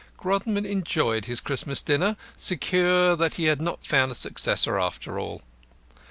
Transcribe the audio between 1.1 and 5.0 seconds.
his Christmas dinner, secure that he had not found a successor